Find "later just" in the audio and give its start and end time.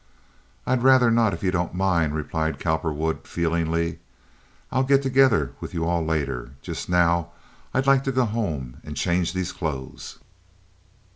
6.03-6.89